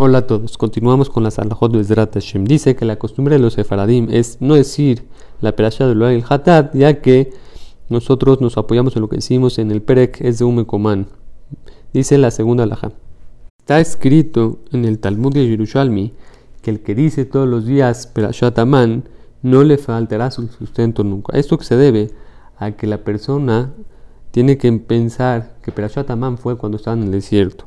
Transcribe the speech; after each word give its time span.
Hola 0.00 0.18
a 0.18 0.26
todos, 0.28 0.56
continuamos 0.58 1.10
con 1.10 1.24
las 1.24 1.40
alajot 1.40 1.72
de 1.72 1.82
Zrat 1.82 2.14
Hashem. 2.14 2.44
Dice 2.44 2.76
que 2.76 2.84
la 2.84 3.00
costumbre 3.00 3.34
de 3.34 3.40
los 3.40 3.54
sefaradim 3.54 4.06
es 4.12 4.40
no 4.40 4.54
decir 4.54 5.08
la 5.40 5.56
perashá 5.56 5.88
de 5.88 6.14
el 6.14 6.24
Hatat, 6.28 6.72
ya 6.72 7.00
que 7.02 7.32
nosotros 7.88 8.40
nos 8.40 8.56
apoyamos 8.58 8.94
en 8.94 9.02
lo 9.02 9.08
que 9.08 9.16
decimos 9.16 9.58
en 9.58 9.72
el 9.72 9.82
Perek 9.82 10.20
es 10.20 10.38
de 10.38 10.44
Umekoman. 10.44 11.08
Dice 11.92 12.16
la 12.16 12.30
segunda 12.30 12.62
alajá. 12.62 12.92
Está 13.58 13.80
escrito 13.80 14.60
en 14.70 14.84
el 14.84 15.00
Talmud 15.00 15.34
de 15.34 15.48
Yerushalmi 15.48 16.12
que 16.62 16.70
el 16.70 16.78
que 16.78 16.94
dice 16.94 17.24
todos 17.24 17.48
los 17.48 17.66
días 17.66 18.06
perashat 18.06 18.56
Aman 18.60 19.02
no 19.42 19.64
le 19.64 19.78
faltará 19.78 20.30
su 20.30 20.46
sustento 20.46 21.02
nunca. 21.02 21.36
Esto 21.36 21.60
se 21.60 21.76
debe 21.76 22.12
a 22.56 22.70
que 22.70 22.86
la 22.86 22.98
persona 22.98 23.74
tiene 24.30 24.58
que 24.58 24.70
pensar 24.74 25.56
que 25.60 25.72
perashat 25.72 26.08
Aman 26.08 26.38
fue 26.38 26.56
cuando 26.56 26.76
estaba 26.76 26.96
en 26.96 27.02
el 27.02 27.10
desierto 27.10 27.64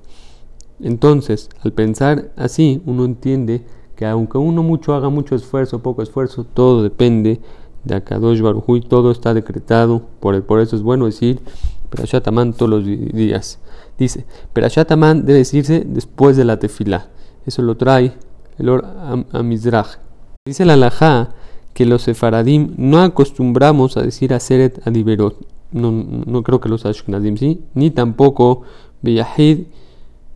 entonces, 0.84 1.50
al 1.64 1.74
pensar 1.74 2.32
así, 2.36 2.82
uno 2.86 3.06
entiende 3.06 3.66
que 3.96 4.06
aunque 4.06 4.38
uno 4.38 4.64
mucho 4.64 4.94
haga 4.94 5.10
mucho 5.10 5.36
esfuerzo, 5.36 5.82
poco 5.82 6.02
esfuerzo, 6.02 6.44
todo 6.44 6.84
depende 6.84 7.40
de 7.84 7.96
Akadosh 7.96 8.42
Baruj 8.42 8.66
todo 8.88 9.12
está 9.12 9.34
decretado. 9.34 10.02
Por, 10.20 10.44
por 10.44 10.60
eso 10.60 10.76
es 10.76 10.82
bueno 10.82 11.06
decir 11.06 11.40
Perashat 11.90 12.28
todos 12.56 12.70
los 12.70 12.86
días. 12.86 13.60
Dice, 13.98 14.26
Perashat 14.54 14.90
debe 14.90 15.34
decirse 15.34 15.84
después 15.86 16.38
de 16.38 16.46
la 16.46 16.58
tefilá. 16.58 17.10
Eso 17.46 17.62
lo 17.62 17.76
trae 17.78 18.14
el 18.58 18.70
Or 18.70 18.86
Amizraj. 19.32 19.98
Dice 20.46 20.66
la 20.66 20.74
Alajá 20.74 21.36
que 21.74 21.86
los 21.86 22.04
sefaradim 22.04 22.74
no 22.78 23.02
acostumbramos 23.02 23.98
a 23.98 24.02
decir 24.02 24.34
Aseret 24.34 24.86
Adiberot. 24.88 25.38
No, 25.72 25.92
no 25.92 26.44
creo 26.44 26.60
que 26.60 26.70
los 26.70 26.86
Ashkenazim 26.86 27.38
sí, 27.38 27.64
ni 27.74 27.92
tampoco 27.92 28.64
Beyahid 29.02 29.68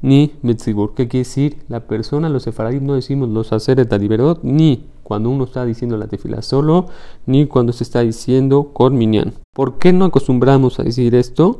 ni 0.06 0.36
Metzibur. 0.44 0.94
¿Qué 0.94 1.08
quiere 1.08 1.24
decir? 1.24 1.58
La 1.68 1.88
persona, 1.88 2.30
los 2.30 2.44
sefaradim 2.44 2.86
no 2.86 2.94
decimos 2.94 3.28
los 3.30 3.50
de 3.66 3.86
taliberot 3.86 4.44
ni 4.44 4.86
cuando 5.02 5.32
uno 5.32 5.46
está 5.46 5.66
diciendo 5.66 5.98
la 5.98 6.08
tefila 6.08 6.44
solo, 6.44 6.88
ni 7.26 7.48
cuando 7.48 7.74
se 7.74 7.84
está 7.84 8.02
diciendo 8.02 8.72
Korminyan. 8.72 9.34
¿Por 9.54 9.80
qué 9.80 9.94
no 9.94 10.06
acostumbramos 10.06 10.80
a 10.80 10.84
decir 10.84 11.16
esto? 11.16 11.60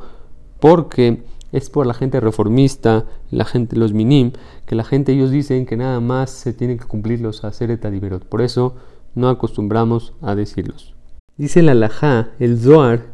Porque 0.60 1.24
es 1.52 1.72
por 1.72 1.88
la 1.88 1.96
gente 1.96 2.20
reformista, 2.20 3.06
la 3.32 3.46
gente, 3.46 3.78
los 3.78 3.94
minim, 3.94 4.32
que 4.68 4.76
la 4.76 4.84
gente 4.84 5.14
ellos 5.14 5.32
dicen 5.32 5.66
que 5.66 5.76
nada 5.76 6.00
más 6.00 6.30
se 6.30 6.54
tienen 6.54 6.78
que 6.78 6.86
cumplir 6.86 7.22
los 7.22 7.42
de 7.42 7.78
taliberot. 7.78 8.26
Por 8.26 8.42
eso 8.44 8.76
no 9.16 9.30
acostumbramos 9.30 10.14
a 10.22 10.36
decirlos. 10.36 10.94
Dice 11.36 11.64
la 11.64 11.74
Lajá, 11.74 12.30
el 12.40 12.60
Zohar, 12.60 13.08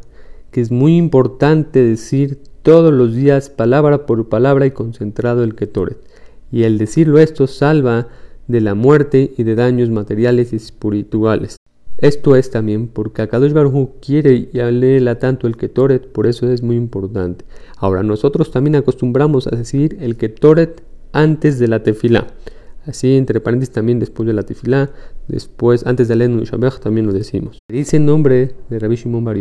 que 0.50 0.60
es 0.60 0.70
muy 0.70 0.96
importante 0.96 1.82
decir 1.82 2.42
todos 2.62 2.92
los 2.92 3.14
días, 3.14 3.50
palabra 3.50 4.06
por 4.06 4.28
palabra 4.28 4.66
y 4.66 4.70
concentrado 4.70 5.42
el 5.42 5.54
Ketoret. 5.54 5.98
Y 6.50 6.64
el 6.64 6.78
decirlo 6.78 7.18
esto 7.18 7.46
salva 7.46 8.08
de 8.46 8.60
la 8.60 8.74
muerte 8.74 9.32
y 9.36 9.42
de 9.42 9.54
daños 9.54 9.90
materiales 9.90 10.52
y 10.52 10.56
espirituales. 10.56 11.56
Esto 11.98 12.34
es 12.36 12.50
también 12.50 12.88
porque 12.88 13.22
Akadosh 13.22 13.52
Baruj 13.52 13.90
quiere 14.00 14.48
y 14.52 14.58
alela 14.60 15.18
tanto 15.18 15.46
el 15.46 15.56
Ketoret, 15.56 16.08
por 16.10 16.26
eso 16.26 16.50
es 16.50 16.62
muy 16.62 16.76
importante. 16.76 17.44
Ahora, 17.76 18.02
nosotros 18.02 18.50
también 18.50 18.76
acostumbramos 18.76 19.46
a 19.46 19.56
decir 19.56 19.98
el 20.00 20.16
Ketoret 20.16 20.82
antes 21.12 21.58
de 21.58 21.68
la 21.68 21.82
tefilá. 21.82 22.26
Así, 22.86 23.16
entre 23.16 23.40
paréntesis, 23.40 23.72
también 23.72 24.00
después 24.00 24.26
de 24.26 24.32
la 24.32 24.42
tefilá, 24.42 24.90
después, 25.28 25.86
antes 25.86 26.08
de 26.08 26.16
leer 26.16 26.30
Shabbat, 26.30 26.80
también 26.80 27.06
lo 27.06 27.12
decimos. 27.12 27.58
Dice 27.68 27.96
en 27.98 28.06
nombre 28.06 28.54
de 28.70 28.78
Rabbi 28.78 28.96
Shimon 28.96 29.24
Bar 29.24 29.36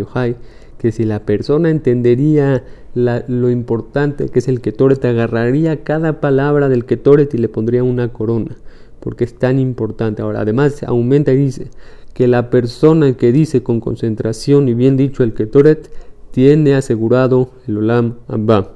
que 0.77 0.91
si 0.91 1.03
la 1.05 1.25
persona 1.25 1.69
entendería 1.69 2.63
lo 2.93 3.49
importante 3.49 4.29
que 4.29 4.39
es 4.39 4.47
el 4.47 4.61
Ketoret, 4.61 5.03
agarraría 5.05 5.83
cada 5.83 6.19
palabra 6.19 6.69
del 6.69 6.85
Ketoret 6.85 7.33
y 7.33 7.37
le 7.37 7.49
pondría 7.49 7.83
una 7.83 8.13
corona, 8.13 8.57
porque 8.99 9.23
es 9.23 9.33
tan 9.35 9.59
importante. 9.59 10.21
Ahora, 10.21 10.41
además, 10.41 10.83
aumenta 10.83 11.33
y 11.33 11.37
dice 11.37 11.69
que 12.13 12.27
la 12.27 12.49
persona 12.49 13.15
que 13.15 13.31
dice 13.31 13.63
con 13.63 13.79
concentración 13.79 14.67
y 14.67 14.73
bien 14.73 14.97
dicho 14.97 15.23
el 15.23 15.33
Ketoret, 15.33 15.89
tiene 16.31 16.75
asegurado 16.75 17.51
el 17.67 17.77
Olam 17.77 18.15
Abba. 18.27 18.73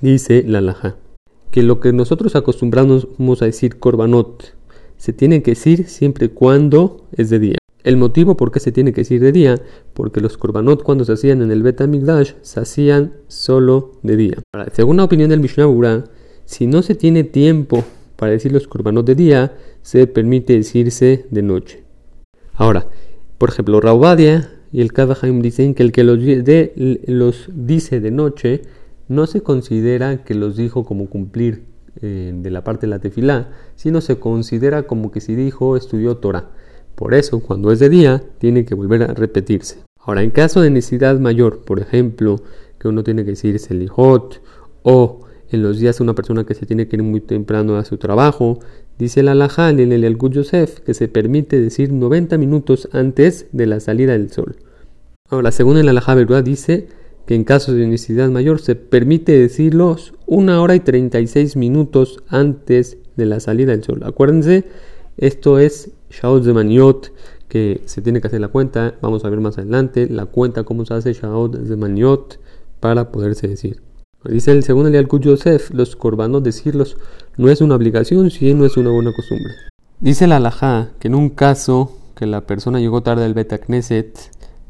Dice 0.00 0.42
la 0.46 0.60
Laja. 0.60 0.96
Que 1.54 1.62
lo 1.62 1.78
que 1.78 1.92
nosotros 1.92 2.34
acostumbramos 2.34 3.06
a 3.40 3.44
decir 3.44 3.78
Korbanot 3.78 4.56
se 4.96 5.12
tiene 5.12 5.40
que 5.44 5.52
decir 5.52 5.86
siempre 5.86 6.30
cuando 6.30 7.06
es 7.12 7.30
de 7.30 7.38
día. 7.38 7.58
El 7.84 7.96
motivo 7.96 8.36
por 8.36 8.50
qué 8.50 8.58
se 8.58 8.72
tiene 8.72 8.92
que 8.92 9.02
decir 9.02 9.20
de 9.20 9.30
día, 9.30 9.62
porque 9.92 10.20
los 10.20 10.36
korbanot 10.36 10.82
cuando 10.82 11.04
se 11.04 11.12
hacían 11.12 11.42
en 11.42 11.52
el 11.52 11.62
Bet 11.62 11.80
se 12.42 12.58
hacían 12.58 13.12
solo 13.28 13.92
de 14.02 14.16
día. 14.16 14.38
según 14.72 14.96
la 14.96 15.04
opinión 15.04 15.30
del 15.30 15.38
Mishnah 15.38 15.66
Bura, 15.66 16.02
si 16.44 16.66
no 16.66 16.82
se 16.82 16.96
tiene 16.96 17.22
tiempo 17.22 17.84
para 18.16 18.32
decir 18.32 18.50
los 18.50 18.66
korbanot 18.66 19.06
de 19.06 19.14
día, 19.14 19.56
se 19.82 20.08
permite 20.08 20.54
decirse 20.54 21.26
de 21.30 21.42
noche. 21.42 21.84
Ahora, 22.54 22.88
por 23.38 23.50
ejemplo, 23.50 23.80
Raubadia 23.80 24.50
y 24.72 24.80
el 24.80 24.92
Kavahaim 24.92 25.40
dicen 25.40 25.74
que 25.74 25.84
el 25.84 25.92
que 25.92 26.02
los, 26.02 26.18
los 27.06 27.48
dice 27.54 28.00
de 28.00 28.10
noche 28.10 28.62
no 29.08 29.26
se 29.26 29.42
considera 29.42 30.24
que 30.24 30.34
los 30.34 30.56
dijo 30.56 30.84
como 30.84 31.08
cumplir 31.08 31.64
eh, 32.00 32.32
de 32.34 32.50
la 32.50 32.64
parte 32.64 32.86
de 32.86 32.90
la 32.90 32.98
tefilá, 32.98 33.50
sino 33.76 34.00
se 34.00 34.18
considera 34.18 34.84
como 34.84 35.10
que 35.10 35.20
si 35.20 35.34
dijo 35.34 35.76
estudió 35.76 36.16
Torah. 36.16 36.50
Por 36.94 37.14
eso, 37.14 37.40
cuando 37.40 37.72
es 37.72 37.78
de 37.78 37.88
día, 37.88 38.22
tiene 38.38 38.64
que 38.64 38.74
volver 38.74 39.02
a 39.02 39.14
repetirse. 39.14 39.78
Ahora, 39.98 40.22
en 40.22 40.30
caso 40.30 40.60
de 40.60 40.70
necesidad 40.70 41.18
mayor, 41.18 41.64
por 41.64 41.80
ejemplo, 41.80 42.40
que 42.78 42.88
uno 42.88 43.02
tiene 43.02 43.24
que 43.24 43.30
decir 43.30 43.58
Selijot, 43.58 44.42
o 44.82 45.20
en 45.50 45.62
los 45.62 45.78
días 45.78 45.98
de 45.98 46.04
una 46.04 46.14
persona 46.14 46.44
que 46.44 46.54
se 46.54 46.66
tiene 46.66 46.88
que 46.88 46.96
ir 46.96 47.02
muy 47.02 47.20
temprano 47.20 47.76
a 47.76 47.84
su 47.84 47.96
trabajo, 47.96 48.58
dice 48.98 49.20
el 49.20 49.28
Alajal 49.28 49.80
en 49.80 49.92
el 49.92 50.04
Elgut 50.04 50.32
Yosef 50.32 50.80
que 50.80 50.94
se 50.94 51.08
permite 51.08 51.60
decir 51.60 51.92
90 51.92 52.38
minutos 52.38 52.88
antes 52.92 53.46
de 53.52 53.66
la 53.66 53.80
salida 53.80 54.12
del 54.12 54.30
sol. 54.30 54.56
Ahora, 55.30 55.52
según 55.52 55.78
el 55.78 55.88
Alajá 55.88 56.14
dice 56.42 56.88
que 57.26 57.34
en 57.34 57.44
caso 57.44 57.72
de 57.72 57.86
necesidad 57.86 58.28
mayor 58.30 58.60
se 58.60 58.74
permite 58.74 59.32
decirlos 59.32 60.14
una 60.26 60.60
hora 60.60 60.74
y 60.74 60.80
36 60.80 61.56
minutos 61.56 62.22
antes 62.28 62.98
de 63.16 63.26
la 63.26 63.40
salida 63.40 63.72
del 63.72 63.84
sol. 63.84 64.02
Acuérdense, 64.04 64.64
esto 65.16 65.58
es 65.58 65.92
Shaot 66.10 66.44
de 66.44 66.52
Maniot, 66.52 67.12
que 67.48 67.82
se 67.86 68.02
tiene 68.02 68.20
que 68.20 68.26
hacer 68.26 68.40
la 68.40 68.48
cuenta. 68.48 68.94
Vamos 69.00 69.24
a 69.24 69.30
ver 69.30 69.40
más 69.40 69.58
adelante 69.58 70.08
la 70.10 70.26
cuenta, 70.26 70.64
cómo 70.64 70.84
se 70.84 70.94
hace 70.94 71.12
Shaot 71.12 71.56
de 71.56 71.76
Maniot 71.76 72.40
para 72.80 73.10
poderse 73.10 73.48
decir. 73.48 73.80
Dice 74.24 74.52
el 74.52 74.62
segundo 74.62 74.88
Elial 74.88 75.08
Yosef, 75.08 75.70
los 75.70 75.96
corbanos 75.96 76.42
decirlos 76.42 76.96
no 77.36 77.50
es 77.50 77.60
una 77.60 77.74
obligación, 77.74 78.30
si 78.30 78.54
no 78.54 78.64
es 78.64 78.76
una 78.76 78.90
buena 78.90 79.12
costumbre. 79.14 79.52
Dice 80.00 80.26
la 80.26 80.36
alajá 80.36 80.92
que 80.98 81.08
en 81.08 81.14
un 81.14 81.30
caso 81.30 81.92
que 82.14 82.26
la 82.26 82.46
persona 82.46 82.80
llegó 82.80 83.02
tarde 83.02 83.24
al 83.24 83.34
Beta 83.34 83.58
Knesset, 83.58 84.18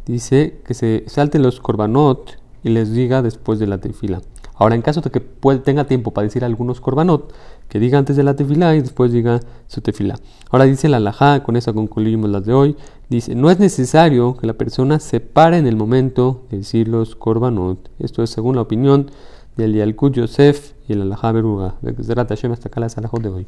dice 0.07 0.61
que 0.67 0.75
se 0.75 1.05
salten 1.07 1.43
los 1.43 1.61
corbanot 1.61 2.37
y 2.65 2.71
les 2.71 2.93
diga 2.93 3.23
después 3.23 3.61
de 3.61 3.69
la 3.69 3.79
tefila. 3.79 4.21
Ahora, 4.57 4.75
en 4.75 4.83
caso 4.83 5.01
de 5.01 5.11
que 5.11 5.21
tenga 5.59 5.85
tiempo 5.85 6.13
para 6.13 6.27
decir 6.27 6.45
algunos 6.45 6.81
korbanot, 6.81 7.33
que 7.69 7.79
diga 7.79 7.99
antes 7.99 8.17
de 8.17 8.23
la 8.23 8.37
tefilá 8.37 8.75
y 8.75 8.81
después 8.81 9.13
diga 9.13 9.41
su 9.67 9.81
tefilá. 9.81 10.17
Ahora 10.51 10.65
dice 10.65 10.89
la 10.89 10.99
alajá, 10.99 11.43
con 11.43 11.57
esa 11.57 11.73
concluimos 11.73 12.31
las 12.31 12.45
de 12.45 12.55
hoy, 12.55 12.77
dice, 13.09 13.35
no 13.35 13.51
es 13.51 13.59
necesario 13.59 14.37
que 14.37 14.47
la 14.47 14.55
persona 14.55 15.01
se 15.01 15.21
pare 15.21 15.59
en 15.59 15.67
el 15.67 15.77
momento 15.77 16.43
de 16.51 16.59
decir 16.59 16.89
los 16.89 17.17
korbanot. 17.17 17.91
Esto 17.99 18.23
es 18.23 18.31
según 18.31 18.57
la 18.57 18.63
opinión 18.63 19.11
del 19.57 19.75
Yalkut 19.75 20.15
Yosef 20.15 20.73
y 20.89 20.93
el 20.93 21.03
alajá 21.03 21.33
Beruga. 21.33 21.75
Hasta 21.85 22.69
acá 22.69 22.81
las 22.81 22.95
de 22.95 23.29
hoy. 23.29 23.47